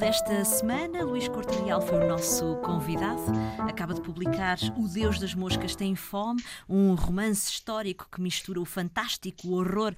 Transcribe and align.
Esta 0.00 0.44
semana, 0.44 1.02
Luís 1.02 1.28
Corte 1.28 1.54
Real 1.62 1.80
foi 1.80 1.98
o 1.98 2.08
nosso 2.08 2.56
convidado. 2.56 3.20
Acaba 3.58 3.92
de 3.92 4.00
publicar 4.00 4.56
O 4.76 4.88
Deus 4.88 5.18
das 5.18 5.34
Moscas 5.34 5.74
Tem 5.74 5.94
Fome, 5.96 6.42
um 6.68 6.94
romance 6.94 7.50
histórico 7.50 8.06
que 8.10 8.20
mistura 8.20 8.60
o 8.60 8.64
fantástico, 8.64 9.48
o 9.48 9.54
horror 9.54 9.94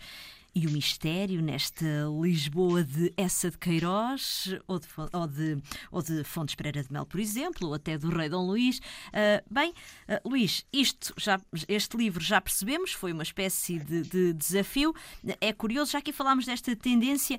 e 0.55 0.67
o 0.67 0.71
mistério 0.71 1.43
nesta 1.43 1.85
Lisboa 2.21 2.83
de 2.83 3.13
Essa 3.17 3.51
de 3.51 3.59
Queiroz 3.59 4.55
ou 4.67 4.79
de, 4.79 4.87
ou 5.13 5.27
de, 5.27 5.63
ou 5.91 6.03
de 6.03 6.25
Fontes 6.25 6.55
Pereira 6.55 6.83
de 6.83 6.93
Mel, 6.93 7.07
por 7.07 7.21
exemplo, 7.21 7.69
ou 7.69 7.75
até 7.75 7.97
do 7.97 8.09
Rei 8.09 8.29
Dom 8.29 8.47
Luís. 8.47 8.79
Uh, 8.79 9.43
bem, 9.51 9.71
uh, 9.71 10.29
Luís, 10.29 10.65
isto 10.73 11.15
já, 11.17 11.41
este 11.69 11.97
livro 11.97 12.23
já 12.23 12.41
percebemos, 12.41 12.93
foi 12.93 13.13
uma 13.13 13.23
espécie 13.23 13.79
de, 13.79 14.03
de 14.03 14.33
desafio. 14.33 14.95
É 15.41 15.53
curioso, 15.53 15.93
já 15.93 16.01
que 16.01 16.13
falámos 16.13 16.47
desta 16.47 16.75
tendência, 16.75 17.39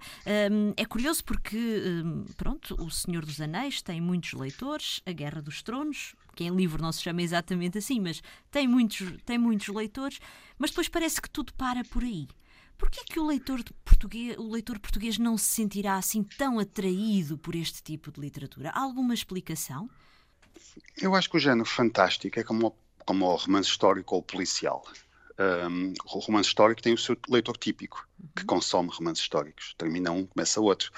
um, 0.52 0.74
é 0.78 0.86
curioso 0.86 1.24
porque, 1.24 1.58
um, 1.58 2.26
pronto, 2.38 2.76
O 2.82 2.90
Senhor 2.90 3.26
dos 3.26 3.42
Anéis 3.42 3.82
tem 3.82 4.00
muitos 4.00 4.34
leitores, 4.34 5.02
A 5.06 5.12
Guerra 5.12 5.42
dos 5.42 5.62
Tronos, 5.62 6.16
que 6.36 6.44
em 6.44 6.56
livro 6.56 6.82
não 6.82 6.92
se 6.92 7.02
chama 7.02 7.22
exatamente 7.22 7.78
assim, 7.78 8.00
mas 8.00 8.22
tem 8.50 8.68
muitos, 8.68 9.14
tem 9.26 9.38
muitos 9.38 9.68
leitores, 9.68 10.20
mas 10.58 10.70
depois 10.70 10.88
parece 10.88 11.22
que 11.22 11.30
tudo 11.30 11.54
para 11.54 11.84
por 11.84 12.04
aí. 12.04 12.28
Porquê 12.82 13.02
é 13.02 13.14
que 13.14 13.20
o 13.20 13.28
leitor, 13.28 13.64
português, 13.86 14.36
o 14.40 14.50
leitor 14.50 14.80
português 14.80 15.20
não 15.20 15.38
se 15.38 15.46
sentirá 15.46 15.98
assim 15.98 16.24
tão 16.24 16.58
atraído 16.58 17.38
por 17.38 17.54
este 17.54 17.84
tipo 17.84 18.12
de 18.12 18.20
literatura? 18.20 18.72
Há 18.72 18.82
alguma 18.82 19.14
explicação? 19.14 19.88
Eu 21.00 21.14
acho 21.14 21.30
que 21.30 21.38
o 21.38 21.40
género 21.40 21.64
fantástico 21.64 22.40
é 22.40 22.44
como, 22.44 22.76
como 23.06 23.26
o 23.26 23.36
romance 23.36 23.70
histórico 23.70 24.16
ou 24.16 24.24
policial. 24.24 24.84
Um, 25.38 25.94
o 26.06 26.20
romance 26.20 26.50
histórico 26.50 26.82
tem 26.82 26.94
o 26.94 26.98
seu 26.98 27.16
leitor 27.30 27.56
típico, 27.56 28.08
que 28.36 28.46
consome 28.46 28.90
romances 28.92 29.22
históricos. 29.22 29.76
Termina 29.78 30.12
um, 30.12 30.26
começa 30.26 30.60
outro. 30.60 30.92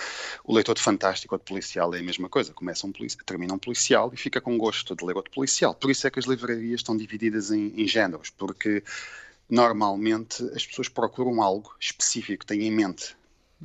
O 0.46 0.54
leitor 0.54 0.76
de 0.76 0.82
fantástico 0.82 1.36
ou 1.36 1.40
de 1.40 1.44
policial 1.46 1.94
é 1.94 2.00
a 2.00 2.04
mesma 2.04 2.30
coisa. 2.30 2.54
Começa 2.54 2.88
um 2.88 2.94
termina 3.26 3.54
um 3.54 3.60
policial 3.60 4.10
e 4.14 4.18
fica 4.18 4.40
com 4.40 4.58
gosto 4.58 4.96
de 4.96 5.04
ler 5.04 5.18
outro 5.18 5.34
policial. 5.34 5.76
Por 5.76 5.92
isso 5.92 6.08
é 6.08 6.10
que 6.10 6.20
as 6.20 6.26
livrarias 6.26 6.80
estão 6.80 6.96
divididas 6.96 7.52
em, 7.52 7.74
em 7.76 7.86
géneros, 7.86 8.30
porque 8.30 8.82
normalmente 9.50 10.44
as 10.56 10.66
pessoas 10.66 10.90
procuram 10.90 11.42
algo 11.42 11.76
específico, 11.80 12.46
têm 12.46 12.64
em 12.64 12.72
mente. 12.72 13.16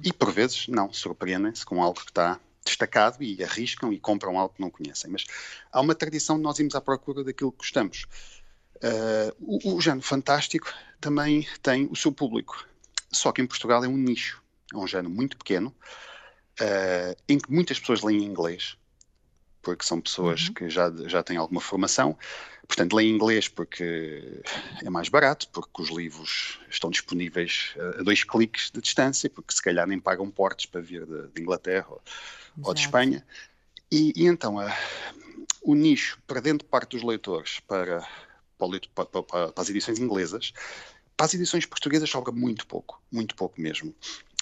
E 0.02 0.12
por 0.12 0.32
vezes, 0.32 0.68
não, 0.68 0.92
surpreendem-se 0.92 1.64
com 1.64 1.82
algo 1.82 2.00
que 2.00 2.10
está 2.10 2.38
destacado 2.64 3.22
e 3.22 3.42
arriscam 3.42 3.92
e 3.92 3.98
compram 3.98 4.38
algo 4.38 4.54
que 4.54 4.60
não 4.60 4.70
conhecem. 4.70 5.10
Mas 5.10 5.24
há 5.72 5.80
uma 5.80 5.94
tradição 5.94 6.36
de 6.36 6.42
nós 6.42 6.58
irmos 6.58 6.74
à 6.74 6.80
procura 6.80 7.24
daquilo 7.24 7.50
que 7.50 7.58
gostamos. 7.58 8.06
Uh, 8.76 9.34
o, 9.40 9.76
o 9.76 9.80
género 9.80 10.02
fantástico 10.02 10.72
também 11.00 11.46
tem 11.62 11.88
o 11.90 11.96
seu 11.96 12.12
público. 12.12 12.66
Só 13.10 13.32
que 13.32 13.40
em 13.40 13.46
Portugal 13.46 13.82
é 13.84 13.88
um 13.88 13.96
nicho. 13.96 14.42
É 14.72 14.76
um 14.76 14.86
género 14.86 15.10
muito 15.10 15.36
pequeno, 15.36 15.74
uh, 16.60 17.16
em 17.28 17.38
que 17.38 17.50
muitas 17.50 17.80
pessoas 17.80 18.02
leem 18.02 18.22
inglês, 18.22 18.76
porque 19.62 19.84
são 19.84 20.00
pessoas 20.00 20.48
uhum. 20.48 20.54
que 20.54 20.70
já, 20.70 20.92
já 21.06 21.22
têm 21.22 21.36
alguma 21.36 21.60
formação. 21.60 22.16
Portanto, 22.66 22.94
leem 22.94 23.14
inglês 23.14 23.48
porque 23.48 24.42
é 24.84 24.90
mais 24.90 25.08
barato, 25.08 25.48
porque 25.48 25.82
os 25.82 25.88
livros 25.88 26.60
estão 26.68 26.90
disponíveis 26.90 27.74
a 27.98 28.02
dois 28.02 28.22
cliques 28.22 28.70
de 28.70 28.80
distância, 28.80 29.30
porque 29.30 29.54
se 29.54 29.62
calhar 29.62 29.86
nem 29.86 29.98
pagam 29.98 30.30
portes 30.30 30.66
para 30.66 30.82
vir 30.82 31.06
de, 31.06 31.28
de 31.28 31.42
Inglaterra 31.42 31.86
ou, 31.88 32.02
ou, 32.62 32.74
de 32.74 32.80
Espanha. 32.80 33.24
E, 33.90 34.12
e 34.14 34.26
então, 34.26 34.58
a, 34.58 34.70
o 35.62 35.74
nicho, 35.74 36.18
perdendo 36.26 36.62
parte 36.64 36.90
dos 36.90 37.02
leitores 37.02 37.60
para, 37.60 38.06
para, 38.58 39.06
para, 39.06 39.22
para, 39.22 39.52
as 39.56 39.70
edições 39.70 39.98
inglesas, 39.98 40.52
para 41.18 41.26
as 41.26 41.34
edições 41.34 41.66
portuguesas 41.66 42.08
sobra 42.08 42.32
muito 42.32 42.64
pouco, 42.64 43.02
muito 43.10 43.34
pouco 43.34 43.60
mesmo. 43.60 43.92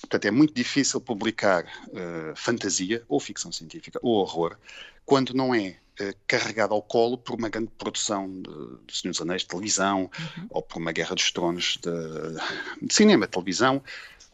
Portanto, 0.03 0.27
é 0.27 0.31
muito 0.31 0.53
difícil 0.53 1.01
publicar 1.01 1.65
uh, 1.89 2.37
fantasia, 2.37 3.03
ou 3.09 3.19
ficção 3.19 3.51
científica, 3.51 3.99
ou 4.03 4.17
horror, 4.17 4.59
quando 5.07 5.33
não 5.33 5.55
é 5.55 5.79
uh, 5.99 6.15
carregado 6.27 6.75
ao 6.75 6.83
colo 6.83 7.17
por 7.17 7.35
uma 7.35 7.49
grande 7.49 7.71
produção 7.79 8.29
de, 8.31 8.87
de 8.87 8.95
Senhor 8.95 9.13
dos 9.13 9.23
Anéis 9.23 9.41
de 9.41 9.49
televisão, 9.49 10.11
uhum. 10.19 10.47
ou 10.51 10.61
por 10.61 10.79
uma 10.79 10.93
Guerra 10.93 11.15
dos 11.15 11.33
Tronos 11.33 11.79
de, 11.79 12.87
de 12.87 12.95
cinema, 12.95 13.25
de 13.25 13.33
televisão, 13.33 13.83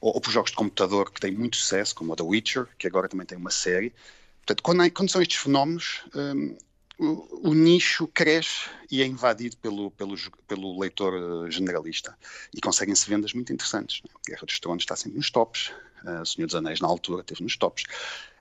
ou, 0.01 0.13
ou, 0.17 0.21
por 0.21 0.33
jogos 0.33 0.51
de 0.51 0.57
computador 0.57 1.13
que 1.13 1.21
têm 1.21 1.31
muito 1.31 1.57
sucesso, 1.57 1.95
como 1.95 2.13
o 2.13 2.17
The 2.17 2.25
Witcher, 2.25 2.67
que 2.77 2.89
agora 2.89 3.09
também 3.09 3.25
tem 3.25 3.39
uma 3.39 3.53
série. 3.53 3.95
Portanto, 4.39 4.65
quando, 4.65 4.91
quando 4.91 5.11
são 5.13 5.23
estes 5.23 5.37
fenómenos, 5.39 6.03
um, 6.13 6.57
o, 7.03 7.51
o, 7.51 7.55
nicho 7.55 8.07
cresce 8.07 8.71
e 8.89 9.03
é 9.03 9.07
invadido 9.07 9.57
pelo, 9.57 9.91
pelo, 9.91 10.15
pelo 10.47 10.81
leitor 10.81 11.15
eh, 11.15 11.51
generalista. 11.51 12.17
E 12.55 12.61
conseguem-se 12.61 13.09
vendas 13.09 13.33
muito 13.35 13.53
interessantes. 13.53 14.01
Né? 14.05 14.11
Guerra 14.29 14.47
dos 14.47 14.61
Tronos 14.61 14.85
está 14.85 14.95
sempre 14.95 15.19
nos 15.19 15.31
tops, 15.31 15.73
uh, 16.05 16.25
Senhor 16.25 16.47
dos 16.47 16.55
Anéis, 16.55 16.81
na 16.81 16.87
altura, 16.87 17.23
esteve 17.23 17.43
nos 17.43 17.57
tops. 17.57 17.85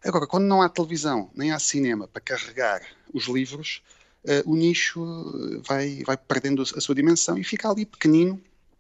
Agora, 0.04 0.28
quando 0.28 0.46
não 0.46 0.62
há 0.62 0.70
televisão, 0.70 1.32
nem 1.36 1.52
há 1.52 1.58
cinema 1.58 2.08
para 2.08 2.22
carregar 2.22 2.82
os 3.12 3.26
livros, 3.26 3.82
uh, 4.26 4.52
o 4.52 4.56
nicho 4.56 5.62
vai, 5.68 6.04
vai 6.06 6.16
perdendo 6.16 6.62
a 6.62 6.82
sua 6.82 6.94
dimensão 6.94 7.38
e 7.40 7.44
fica 7.44 7.68
ali 7.68 7.84
pequenino 7.86 8.40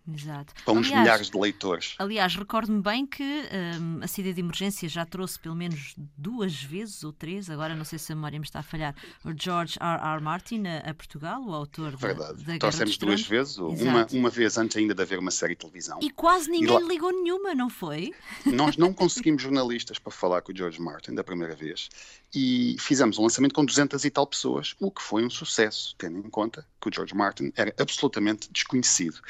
Exato. 0.09 0.53
Para 0.65 0.73
uns 0.73 0.87
aliás, 0.87 1.01
milhares 1.01 1.29
de 1.29 1.37
leitores. 1.37 1.95
Aliás, 1.99 2.35
recordo-me 2.35 2.81
bem 2.81 3.05
que 3.05 3.23
um, 3.23 4.03
a 4.03 4.07
saída 4.07 4.33
de 4.33 4.39
emergência 4.39 4.89
já 4.89 5.05
trouxe 5.05 5.39
pelo 5.39 5.55
menos 5.55 5.93
duas 6.17 6.61
vezes 6.61 7.03
ou 7.03 7.13
três, 7.13 7.49
agora 7.49 7.75
não 7.75 7.85
sei 7.85 7.99
se 7.99 8.11
a 8.11 8.15
memória 8.15 8.39
me 8.39 8.45
está 8.45 8.59
a 8.59 8.63
falhar, 8.63 8.95
o 9.23 9.31
George 9.35 9.77
R. 9.79 10.15
R. 10.15 10.21
Martin 10.21 10.63
a, 10.65 10.89
a 10.89 10.93
Portugal, 10.93 11.43
o 11.43 11.53
autor 11.53 11.95
Verdade. 11.95 12.43
da, 12.43 12.53
da 12.53 12.59
Trouxemos 12.59 12.97
duas 12.97 13.21
vezes, 13.21 13.57
uma, 13.57 14.07
uma 14.11 14.29
vez 14.29 14.57
antes 14.57 14.75
ainda 14.77 14.95
de 14.95 15.01
haver 15.01 15.19
uma 15.19 15.31
série 15.31 15.53
de 15.53 15.59
televisão. 15.59 15.99
E 16.01 16.09
quase 16.09 16.49
ninguém 16.49 16.79
lá... 16.79 16.87
ligou 16.87 17.11
nenhuma, 17.11 17.53
não 17.53 17.69
foi? 17.69 18.11
Nós 18.45 18.77
não 18.77 18.93
conseguimos 18.93 19.41
jornalistas 19.41 19.99
para 19.99 20.11
falar 20.11 20.41
com 20.41 20.51
o 20.51 20.55
George 20.55 20.81
Martin 20.81 21.13
da 21.13 21.23
primeira 21.23 21.55
vez 21.55 21.89
e 22.33 22.75
fizemos 22.79 23.19
um 23.19 23.23
lançamento 23.23 23.53
com 23.53 23.63
200 23.63 24.03
e 24.03 24.09
tal 24.09 24.25
pessoas, 24.25 24.75
o 24.79 24.89
que 24.89 25.01
foi 25.01 25.23
um 25.23 25.29
sucesso, 25.29 25.95
tendo 25.97 26.17
em 26.17 26.29
conta 26.29 26.65
que 26.79 26.89
o 26.89 26.91
George 26.93 27.13
Martin 27.13 27.51
era 27.55 27.73
absolutamente 27.77 28.49
desconhecido 28.51 29.21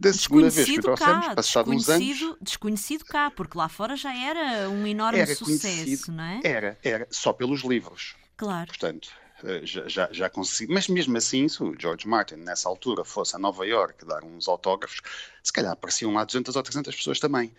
da 0.00 0.14
segunda 0.14 0.48
vez 0.48 0.66
que 0.66 0.78
o 0.78 0.82
trouxemos, 0.82 1.26
cá, 1.26 1.34
passado 1.34 1.70
uns 1.70 1.88
anos. 1.90 2.36
Desconhecido 2.40 3.04
cá, 3.04 3.30
porque 3.30 3.58
lá 3.58 3.68
fora 3.68 3.94
já 3.96 4.16
era 4.16 4.70
um 4.70 4.86
enorme 4.86 5.18
era 5.18 5.34
sucesso, 5.34 6.10
não 6.10 6.24
é? 6.24 6.40
Era, 6.42 6.78
era, 6.82 7.06
só 7.10 7.34
pelos 7.34 7.60
livros. 7.60 8.16
Claro. 8.34 8.68
Portanto, 8.68 9.10
eh, 9.44 9.60
já, 9.62 9.86
já, 9.86 10.08
já 10.10 10.30
consegui. 10.30 10.72
Mas 10.72 10.88
mesmo 10.88 11.14
assim, 11.18 11.46
se 11.48 11.62
o 11.62 11.74
George 11.78 12.08
Martin 12.08 12.36
nessa 12.36 12.66
altura 12.66 13.04
fosse 13.04 13.36
a 13.36 13.38
Nova 13.38 13.66
York 13.66 14.06
dar 14.06 14.24
uns 14.24 14.48
autógrafos, 14.48 15.02
se 15.42 15.52
calhar 15.52 15.72
apareciam 15.72 16.14
lá 16.14 16.24
200 16.24 16.56
ou 16.56 16.62
300 16.62 16.96
pessoas 16.96 17.20
também. 17.20 17.54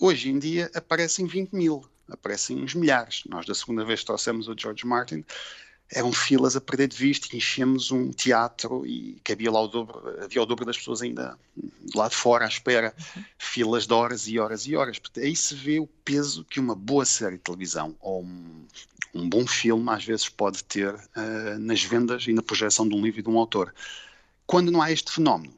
Hoje 0.00 0.30
em 0.30 0.38
dia 0.38 0.70
aparecem 0.74 1.26
20 1.26 1.52
mil, 1.52 1.86
aparecem 2.08 2.62
uns 2.62 2.74
milhares. 2.74 3.22
Nós 3.28 3.44
da 3.44 3.54
segunda 3.54 3.84
vez 3.84 4.02
trouxemos 4.02 4.48
o 4.48 4.54
George 4.56 4.86
Martin 4.86 5.24
eram 5.94 6.10
filas 6.12 6.56
a 6.56 6.60
perder 6.60 6.88
de 6.88 6.96
vista, 6.96 7.36
enchemos 7.36 7.90
um 7.90 8.10
teatro 8.10 8.86
e 8.86 9.20
cabia 9.22 9.50
lá 9.50 9.60
o 9.60 9.68
dobro, 9.68 10.02
havia 10.22 10.42
o 10.42 10.46
dobro 10.46 10.64
das 10.64 10.78
pessoas 10.78 11.02
ainda 11.02 11.38
lá 11.94 12.08
de 12.08 12.16
fora 12.16 12.46
à 12.46 12.48
espera, 12.48 12.94
uhum. 13.14 13.24
filas 13.38 13.86
de 13.86 13.92
horas 13.92 14.26
e 14.26 14.38
horas 14.38 14.66
e 14.66 14.74
horas. 14.74 14.98
Portanto, 14.98 15.24
aí 15.24 15.36
se 15.36 15.54
vê 15.54 15.78
o 15.78 15.86
peso 15.86 16.44
que 16.46 16.58
uma 16.58 16.74
boa 16.74 17.04
série 17.04 17.36
de 17.36 17.42
televisão 17.42 17.94
ou 18.00 18.22
um, 18.22 18.66
um 19.14 19.28
bom 19.28 19.46
filme 19.46 19.90
às 19.90 20.04
vezes 20.04 20.28
pode 20.30 20.64
ter 20.64 20.94
uh, 20.94 21.58
nas 21.58 21.84
vendas 21.84 22.26
e 22.26 22.32
na 22.32 22.42
projeção 22.42 22.88
de 22.88 22.94
um 22.94 23.02
livro 23.02 23.20
e 23.20 23.22
de 23.22 23.28
um 23.28 23.38
autor. 23.38 23.74
Quando 24.46 24.72
não 24.72 24.80
há 24.80 24.90
este 24.90 25.12
fenómeno, 25.12 25.54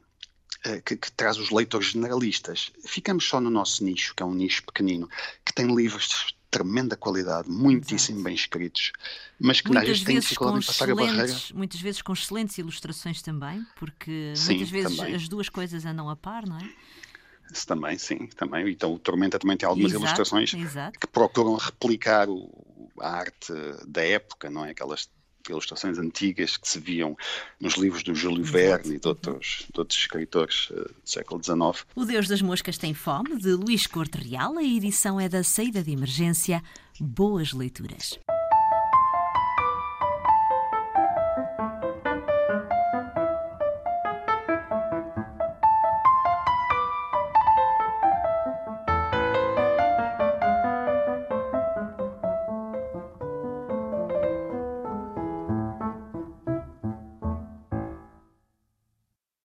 uh, 0.66 0.83
que, 0.83 0.97
que, 0.97 1.12
traz 1.12 1.39
os 1.39 1.51
leitores 1.51 1.89
generalistas, 1.89 2.72
ficamos 2.84 3.25
só 3.25 3.41
no 3.41 3.51
nosso 3.51 3.84
nicho, 3.84 4.15
que 4.16 4.22
é 4.22 4.27
um 4.27 4.34
nicho 4.34 4.65
pequenino, 4.65 5.09
que 5.45 5.53
tem 5.53 5.72
livros 5.72 6.34
tremenda 6.54 6.97
qualidade, 6.97 7.50
muitíssimo 7.50 8.19
Exato. 8.19 8.25
bem 8.25 8.34
escritos, 8.34 8.92
mas 9.41 9.60
que 9.60 9.66
muitas 9.69 9.82
às 9.82 9.88
vezes 9.88 10.04
têm 10.04 10.21
dificuldade 10.21 10.59
em 10.59 10.66
passar 10.66 10.89
a 10.89 10.95
barreira. 10.95 11.36
Muitas 11.53 11.80
vezes 11.80 12.01
com 12.01 12.12
excelentes 12.12 12.56
ilustrações 12.59 13.21
também, 13.21 13.66
porque 13.74 14.33
sim, 14.36 14.53
muitas 14.53 14.71
vezes 14.71 14.97
também. 14.97 15.15
as 15.16 15.28
duas 15.28 15.48
coisas 15.48 15.84
andam 15.84 16.09
a 16.09 16.15
par, 16.15 16.47
não 16.47 16.56
é? 16.59 16.71
Isso 17.53 17.66
também, 17.66 17.98
sim, 17.98 18.28
também. 18.36 18.71
Então 18.71 18.95
o 18.95 18.98
Tormenta 19.01 19.36
também 19.36 19.56
tem 19.56 19.68
algumas 19.68 19.91
exato, 19.91 20.04
ilustrações 20.04 20.54
exato. 20.54 20.98
que 20.98 21.09
procuram 21.09 21.56
replicar 21.56 22.28
o, 22.28 22.48
a 23.01 23.10
arte 23.10 23.53
da 23.86 24.03
época, 24.04 24.48
não 24.48 24.65
é? 24.65 24.71
Aquelas 24.71 25.10
ilustrações 25.52 25.98
antigas 25.98 26.56
que 26.56 26.68
se 26.68 26.78
viam 26.78 27.16
nos 27.60 27.74
livros 27.74 28.02
do 28.02 28.14
Júlio 28.14 28.44
Verne 28.44 28.96
e 28.96 28.98
de 28.98 29.08
outros, 29.08 29.66
de 29.72 29.80
outros 29.80 29.98
escritores 29.98 30.70
uh, 30.70 30.74
do 30.74 30.94
século 31.04 31.42
XIX. 31.42 31.86
O 31.94 32.04
Deus 32.04 32.28
das 32.28 32.42
Moscas 32.42 32.78
tem 32.78 32.94
fome, 32.94 33.36
de 33.36 33.52
Luís 33.52 33.86
Corte 33.86 34.18
Real. 34.18 34.56
A 34.58 34.62
edição 34.62 35.20
é 35.20 35.28
da 35.28 35.42
saída 35.42 35.82
de 35.82 35.92
emergência. 35.92 36.62
Boas 37.00 37.52
leituras. 37.52 38.18